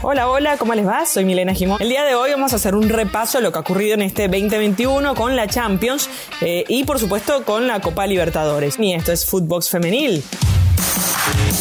[0.00, 1.04] Hola, hola, ¿cómo les va?
[1.06, 1.82] Soy Milena Gimón.
[1.82, 4.02] El día de hoy vamos a hacer un repaso de lo que ha ocurrido en
[4.02, 6.08] este 2021 con la Champions
[6.40, 8.78] eh, y por supuesto con la Copa Libertadores.
[8.78, 10.22] Y esto es Footbox Femenil.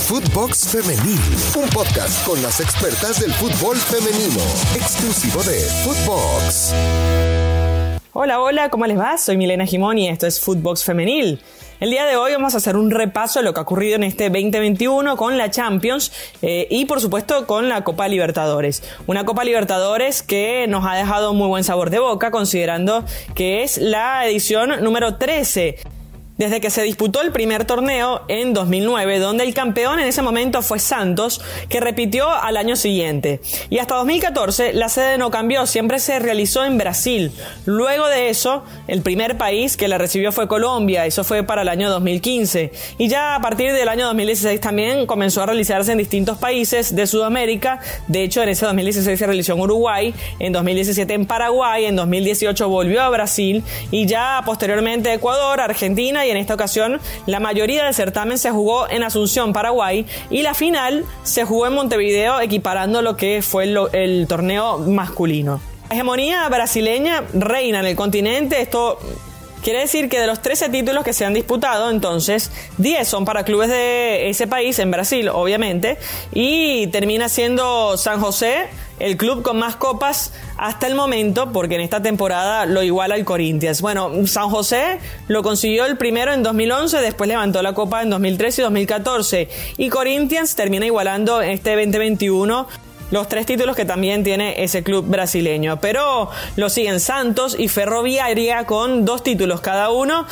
[0.07, 1.19] Footbox Femenil,
[1.57, 4.39] un podcast con las expertas del fútbol femenino,
[4.75, 6.73] exclusivo de Footbox.
[8.13, 9.17] Hola, hola, ¿cómo les va?
[9.17, 11.41] Soy Milena Gimón y esto es Footbox Femenil.
[11.79, 14.03] El día de hoy vamos a hacer un repaso de lo que ha ocurrido en
[14.03, 18.81] este 2021 con la Champions eh, y por supuesto con la Copa Libertadores.
[19.05, 23.05] Una Copa Libertadores que nos ha dejado muy buen sabor de boca considerando
[23.35, 25.96] que es la edición número 13
[26.37, 30.61] desde que se disputó el primer torneo en 2009, donde el campeón en ese momento
[30.61, 33.41] fue Santos, que repitió al año siguiente.
[33.69, 37.31] Y hasta 2014 la sede no cambió, siempre se realizó en Brasil.
[37.65, 41.69] Luego de eso, el primer país que la recibió fue Colombia, eso fue para el
[41.69, 42.71] año 2015.
[42.97, 47.07] Y ya a partir del año 2016 también comenzó a realizarse en distintos países de
[47.07, 47.79] Sudamérica.
[48.07, 52.69] De hecho, en ese 2016 se realizó en Uruguay, en 2017 en Paraguay, en 2018
[52.69, 57.93] volvió a Brasil y ya posteriormente Ecuador, Argentina y en esta ocasión la mayoría del
[57.93, 63.17] certamen se jugó en Asunción, Paraguay, y la final se jugó en Montevideo, equiparando lo
[63.17, 65.61] que fue el, el torneo masculino.
[65.89, 68.99] La hegemonía brasileña reina en el continente, esto
[69.63, 73.43] Quiere decir que de los 13 títulos que se han disputado, entonces 10 son para
[73.43, 75.97] clubes de ese país, en Brasil, obviamente,
[76.33, 78.67] y termina siendo San José
[78.99, 83.25] el club con más copas hasta el momento, porque en esta temporada lo iguala el
[83.25, 83.81] Corinthians.
[83.81, 88.61] Bueno, San José lo consiguió el primero en 2011, después levantó la copa en 2013
[88.61, 92.67] y 2014, y Corinthians termina igualando este 2021
[93.11, 95.79] los tres títulos que también tiene ese club brasileño.
[95.79, 100.25] Pero lo siguen Santos y Ferroviaria con dos títulos cada uno.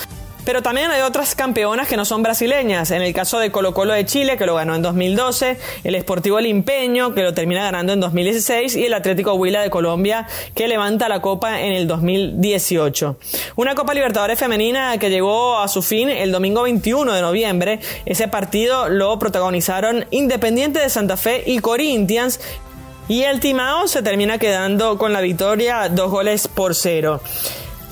[0.45, 2.91] Pero también hay otras campeonas que no son brasileñas.
[2.91, 6.39] En el caso de Colo Colo de Chile, que lo ganó en 2012, el Sportivo
[6.39, 11.09] Limpeño, que lo termina ganando en 2016, y el Atlético Huila de Colombia, que levanta
[11.09, 13.17] la copa en el 2018.
[13.55, 17.79] Una Copa Libertadores femenina que llegó a su fin el domingo 21 de noviembre.
[18.05, 22.39] Ese partido lo protagonizaron Independiente de Santa Fe y Corinthians,
[23.07, 27.21] y el Timao se termina quedando con la victoria, dos goles por cero.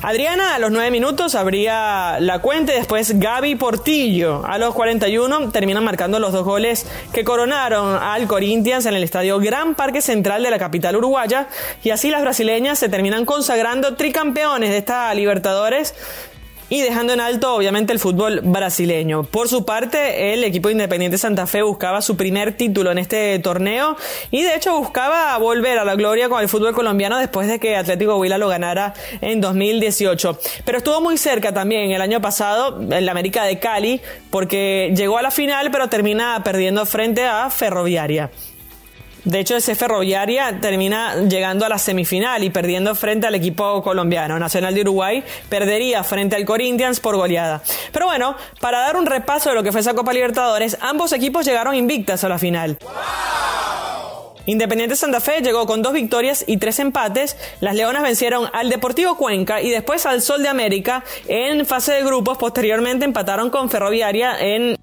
[0.04, 5.50] Adriana a los 9 minutos abría la cuenta y después Gaby Portillo a los 41
[5.52, 10.44] terminan marcando los dos goles que coronaron al Corinthians en el estadio Gran Parque Central
[10.44, 11.48] de la capital uruguaya.
[11.86, 15.96] Y así las brasileñas se terminan consagrando tricampeones de esta Libertadores
[16.74, 19.22] y dejando en alto obviamente el fútbol brasileño.
[19.22, 23.96] Por su parte, el equipo Independiente Santa Fe buscaba su primer título en este torneo
[24.32, 27.76] y de hecho buscaba volver a la gloria con el fútbol colombiano después de que
[27.76, 30.40] Atlético Huila lo ganara en 2018.
[30.66, 34.02] Pero estuvo muy cerca también el año pasado en la América de Cali
[34.32, 38.32] porque llegó a la final pero termina perdiendo frente a Ferroviaria.
[39.26, 44.38] De hecho, ese Ferroviaria termina llegando a la semifinal y perdiendo frente al equipo colombiano.
[44.38, 47.62] Nacional de Uruguay perdería frente al Corinthians por goleada.
[47.94, 51.46] Pero bueno, para dar un repaso de lo que fue esa Copa Libertadores, ambos equipos
[51.46, 52.78] llegaron invictas a la final.
[54.46, 57.38] Independiente Santa Fe llegó con dos victorias y tres empates.
[57.62, 62.04] Las Leonas vencieron al Deportivo Cuenca y después al Sol de América en fase de
[62.04, 62.38] grupos.
[62.38, 64.78] Posteriormente empataron con Ferroviaria en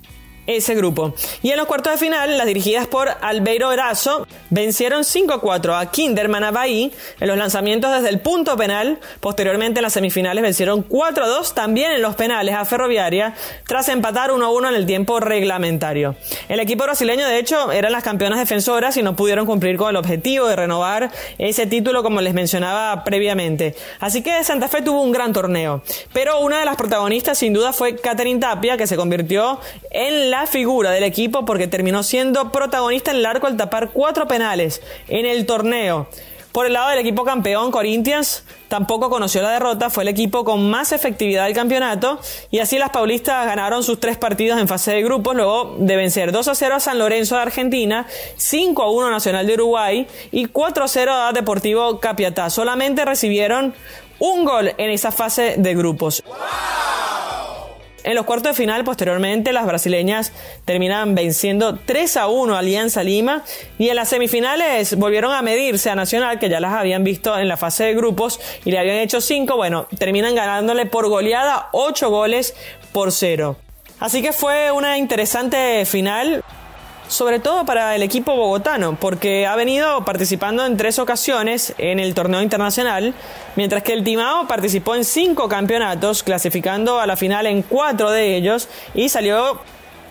[0.46, 1.14] ese grupo.
[1.42, 6.52] Y en los cuartos de final, las dirigidas por Albeiro Erazo vencieron 5-4 a Kinderman
[6.52, 8.98] Bahí en los lanzamientos desde el punto penal.
[9.20, 13.34] Posteriormente en las semifinales vencieron 4-2 también en los penales a Ferroviaria
[13.66, 16.16] tras empatar 1-1 en el tiempo reglamentario.
[16.48, 19.96] El equipo brasileño de hecho eran las campeonas defensoras y no pudieron cumplir con el
[19.96, 23.74] objetivo de renovar ese título como les mencionaba previamente.
[24.00, 25.82] Así que Santa Fe tuvo un gran torneo.
[26.12, 30.46] Pero una de las protagonistas sin duda fue Catherine Tapia que se convirtió en la
[30.46, 35.26] figura del equipo porque terminó siendo protagonista en el arco al tapar cuatro penales en
[35.26, 36.08] el torneo.
[36.52, 40.68] Por el lado del equipo campeón, Corinthians tampoco conoció la derrota, fue el equipo con
[40.68, 42.18] más efectividad del campeonato
[42.50, 46.32] y así las paulistas ganaron sus tres partidos en fase de grupos luego de vencer
[46.32, 50.06] 2 a 0 a San Lorenzo de Argentina, 5 a 1 a Nacional de Uruguay
[50.32, 52.50] y 4 a 0 a Deportivo Capiatá.
[52.50, 53.74] Solamente recibieron
[54.18, 56.22] un gol en esa fase de grupos.
[58.02, 60.32] En los cuartos de final, posteriormente, las brasileñas
[60.64, 63.44] terminan venciendo 3 a 1 a Alianza Lima
[63.78, 67.48] y en las semifinales volvieron a medirse a Nacional, que ya las habían visto en
[67.48, 69.54] la fase de grupos y le habían hecho 5.
[69.56, 72.54] Bueno, terminan ganándole por goleada 8 goles
[72.92, 73.56] por 0.
[73.98, 76.42] Así que fue una interesante final
[77.10, 82.14] sobre todo para el equipo bogotano, porque ha venido participando en tres ocasiones en el
[82.14, 83.14] torneo internacional,
[83.56, 88.36] mientras que el Timao participó en cinco campeonatos, clasificando a la final en cuatro de
[88.36, 89.60] ellos y salió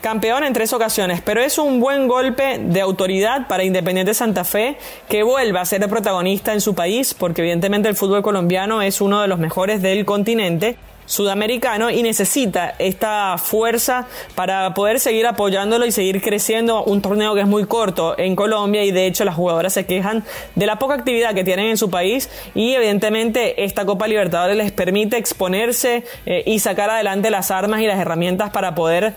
[0.02, 4.78] campeón en tres ocasiones, pero es un buen golpe de autoridad para Independiente Santa Fe
[5.08, 9.22] que vuelva a ser protagonista en su país, porque evidentemente el fútbol colombiano es uno
[9.22, 10.78] de los mejores del continente
[11.10, 17.42] sudamericano y necesita esta fuerza para poder seguir apoyándolo y seguir creciendo un torneo que
[17.42, 20.24] es muy corto en Colombia y de hecho las jugadoras se quejan
[20.54, 24.72] de la poca actividad que tienen en su país y evidentemente esta Copa Libertadores les
[24.72, 29.16] permite exponerse eh, y sacar adelante las armas y las herramientas para poder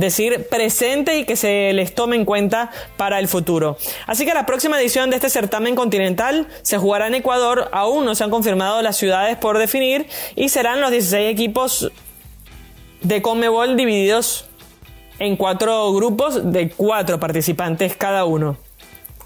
[0.00, 3.76] decir presente y que se les tome en cuenta para el futuro.
[4.06, 8.14] Así que la próxima edición de este certamen continental se jugará en Ecuador, aún no
[8.14, 11.92] se han confirmado las ciudades por definir y serán los 16 equipos
[13.02, 14.46] de Conmebol divididos
[15.18, 18.56] en cuatro grupos de cuatro participantes cada uno.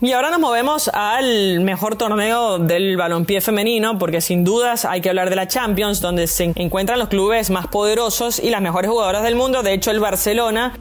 [0.05, 5.09] Y ahora nos movemos al mejor torneo del balompié femenino, porque sin dudas hay que
[5.09, 9.23] hablar de la Champions, donde se encuentran los clubes más poderosos y las mejores jugadoras
[9.23, 9.63] del mundo.
[9.63, 10.75] De hecho, el Barcelona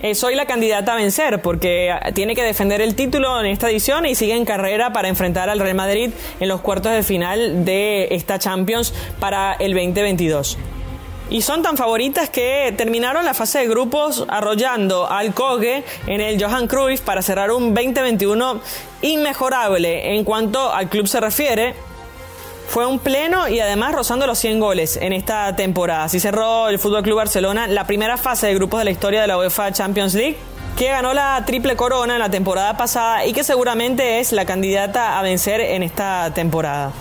[0.00, 4.06] es hoy la candidata a vencer, porque tiene que defender el título en esta edición
[4.06, 8.08] y sigue en carrera para enfrentar al Real Madrid en los cuartos de final de
[8.12, 10.56] esta Champions para el 2022
[11.30, 16.42] y son tan favoritas que terminaron la fase de grupos arrollando al Coge en el
[16.42, 18.60] Johan Cruyff para cerrar un 2021
[19.02, 21.74] inmejorable en cuanto al club se refiere.
[22.68, 26.04] Fue un pleno y además rozando los 100 goles en esta temporada.
[26.04, 29.26] Así cerró el Fútbol Club Barcelona la primera fase de grupos de la historia de
[29.26, 30.36] la UEFA Champions League
[30.76, 35.18] que ganó la triple corona en la temporada pasada y que seguramente es la candidata
[35.18, 36.92] a vencer en esta temporada.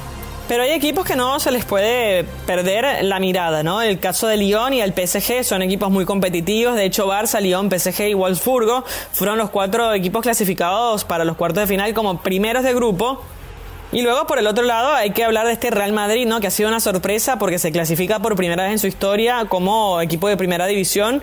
[0.49, 3.83] Pero hay equipos que no se les puede perder la mirada, ¿no?
[3.83, 6.75] El caso de Lyon y el PSG son equipos muy competitivos.
[6.75, 11.61] De hecho, Barça, Lyon, PSG y Wolfsburgo fueron los cuatro equipos clasificados para los cuartos
[11.61, 13.21] de final como primeros de grupo.
[13.91, 16.39] Y luego, por el otro lado, hay que hablar de este Real Madrid, ¿no?
[16.39, 20.01] Que ha sido una sorpresa porque se clasifica por primera vez en su historia como
[20.01, 21.21] equipo de primera división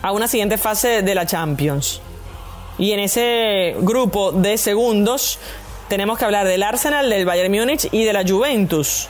[0.00, 2.00] a una siguiente fase de la Champions.
[2.78, 5.38] Y en ese grupo de segundos
[5.90, 9.08] tenemos que hablar del Arsenal, del Bayern Múnich y de la Juventus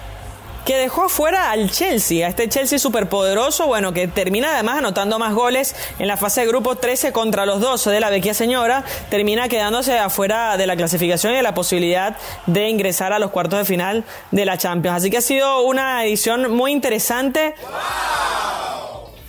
[0.64, 5.34] que dejó fuera al Chelsea, a este Chelsea superpoderoso, bueno, que termina además anotando más
[5.34, 9.48] goles en la fase de grupo 13 contra los 12 de la vecchia señora, termina
[9.48, 12.16] quedándose afuera de la clasificación y de la posibilidad
[12.46, 14.98] de ingresar a los cuartos de final de la Champions.
[14.98, 17.54] Así que ha sido una edición muy interesante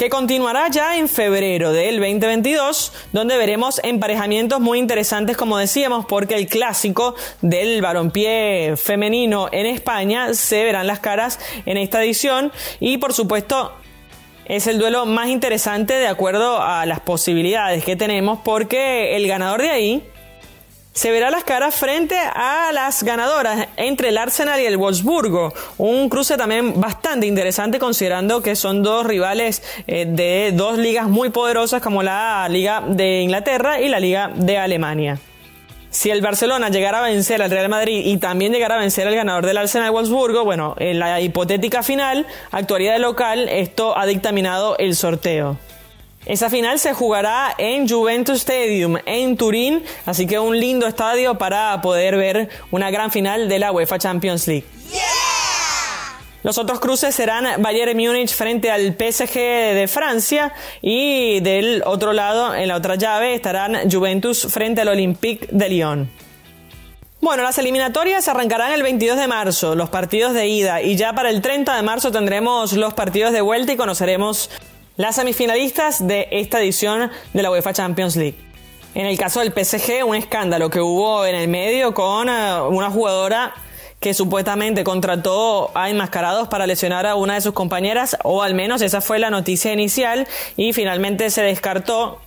[0.02, 6.34] que continuará ya en febrero del 2022, donde veremos emparejamientos muy interesantes, como decíamos, porque
[6.34, 12.52] el clásico del balompié femenino en España se verán las caras en esta edición.
[12.80, 13.74] Y, por supuesto,
[14.46, 19.62] es el duelo más interesante de acuerdo a las posibilidades que tenemos, porque el ganador
[19.62, 20.11] de ahí
[20.94, 25.54] se verá las caras frente a las ganadoras entre el Arsenal y el Wolfsburgo.
[25.78, 31.30] Un cruce también bastante interesante considerando que son dos rivales eh, de dos ligas muy
[31.30, 35.20] poderosas como la Liga de Inglaterra y la Liga de Alemania.
[35.90, 39.16] Si el Barcelona llegara a vencer al Real Madrid y también llegara a vencer al
[39.16, 44.78] ganador del Arsenal Wolfsburgo, bueno, en la hipotética final actuaría de local, esto ha dictaminado
[44.78, 45.58] el sorteo.
[46.26, 51.82] Esa final se jugará en Juventus Stadium en Turín, así que un lindo estadio para
[51.82, 54.66] poder ver una gran final de la UEFA Champions League.
[56.44, 62.56] Los otros cruces serán Bayern Múnich frente al PSG de Francia y del otro lado,
[62.56, 66.10] en la otra llave, estarán Juventus frente al Olympique de Lyon.
[67.20, 71.30] Bueno, las eliminatorias arrancarán el 22 de marzo, los partidos de ida, y ya para
[71.30, 74.50] el 30 de marzo tendremos los partidos de vuelta y conoceremos
[75.02, 78.38] las semifinalistas de esta edición de la UEFA Champions League.
[78.94, 82.92] En el caso del PSG, un escándalo que hubo en el medio con eh, una
[82.92, 83.56] jugadora
[84.00, 88.84] que supuestamente contrató a enmascarados para lesionar a una de sus compañeras, o al menos
[88.84, 92.20] esa fue la noticia inicial, y finalmente se descartó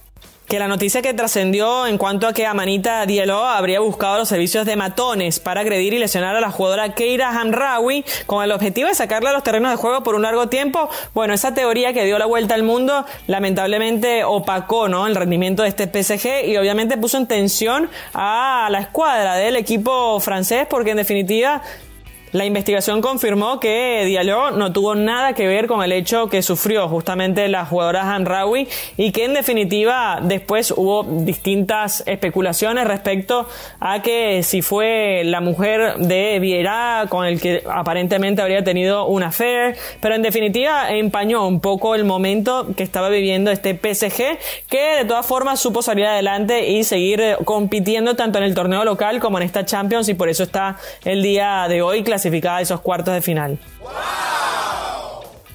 [0.46, 4.66] que la noticia que trascendió en cuanto a que Amanita Diallo habría buscado los servicios
[4.66, 8.94] de matones para agredir y lesionar a la jugadora Keira Hamraoui con el objetivo de
[8.94, 12.18] sacarla a los terrenos de juego por un largo tiempo, bueno, esa teoría que dio
[12.18, 15.06] la vuelta al mundo lamentablemente opacó ¿no?
[15.06, 20.20] el rendimiento de este PSG y obviamente puso en tensión a la escuadra del equipo
[20.20, 21.62] francés porque en definitiva
[22.34, 26.88] la investigación confirmó que Diallo no tuvo nada que ver con el hecho que sufrió
[26.88, 33.48] justamente la jugadora Hanrawi y que en definitiva después hubo distintas especulaciones respecto
[33.78, 39.28] a que si fue la mujer de Vieira con el que aparentemente habría tenido una
[39.28, 44.38] affair, pero en definitiva empañó un poco el momento que estaba viviendo este PSG
[44.68, 49.20] que de todas formas supo salir adelante y seguir compitiendo tanto en el torneo local
[49.20, 52.80] como en esta Champions y por eso está el día de hoy clasificada a esos
[52.80, 53.58] cuartos de final.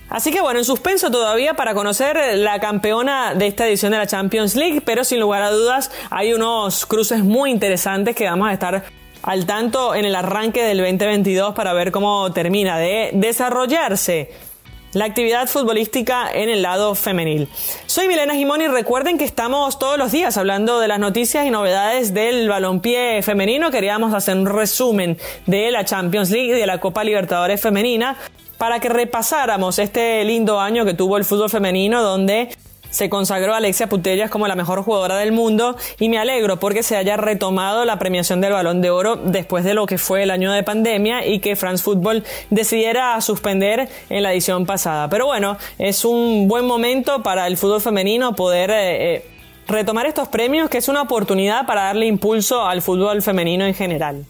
[0.09, 4.07] Así que bueno, en suspenso todavía para conocer la campeona de esta edición de la
[4.07, 8.53] Champions League, pero sin lugar a dudas hay unos cruces muy interesantes que vamos a
[8.53, 8.83] estar
[9.21, 14.31] al tanto en el arranque del 2022 para ver cómo termina de desarrollarse
[14.93, 17.47] la actividad futbolística en el lado femenil.
[17.85, 21.51] Soy Milena Gimón y recuerden que estamos todos los días hablando de las noticias y
[21.51, 23.71] novedades del balompié femenino.
[23.71, 28.17] Queríamos hacer un resumen de la Champions League y de la Copa Libertadores femenina
[28.57, 32.49] para que repasáramos este lindo año que tuvo el fútbol femenino donde
[32.89, 36.95] se consagró Alexia Putellas como la mejor jugadora del mundo y me alegro porque se
[36.95, 40.51] haya retomado la premiación del balón de oro después de lo que fue el año
[40.51, 45.09] de pandemia y que France Football decidiera suspender en la edición pasada.
[45.09, 49.25] Pero bueno, es un buen momento para el fútbol femenino poder eh, eh,
[49.67, 54.25] retomar estos premios que es una oportunidad para darle impulso al fútbol femenino en general.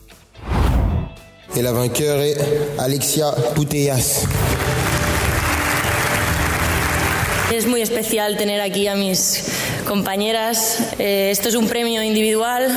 [1.56, 2.38] Et la vainqueur est
[2.78, 4.28] Alexia Putellas.
[7.52, 9.44] Es muy especial tener aquí a mis
[9.88, 10.80] compañeras.
[11.00, 12.70] Eh, esto es un premio individual,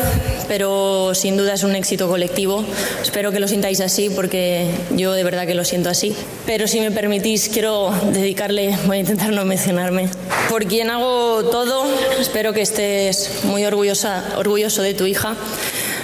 [0.49, 2.64] pero sin duda es un éxito colectivo.
[3.02, 6.17] Espero que lo sintáis así porque yo de verdad que lo siento así.
[6.47, 10.09] Pero si me permitís, quiero dedicarle, voy a intentar no mencionarme,
[10.49, 11.85] por quien hago todo.
[12.19, 15.37] Espero que estés muy orgullosa, orgulloso de tu hija.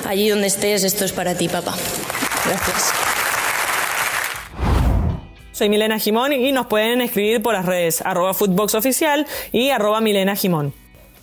[0.06, 1.74] Allí donde estés, esto es para ti, papá.
[2.44, 3.07] Gracias.
[5.58, 10.36] Soy Milena Gimón y nos pueden escribir por las redes arroba Oficial y arroba Milena
[10.36, 10.72] Gimón.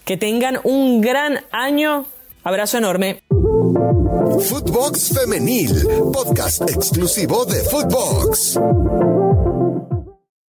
[0.03, 2.05] Que tengan un gran año.
[2.43, 3.23] Abrazo enorme.
[3.29, 8.59] Footbox Femenil, podcast exclusivo de Footbox.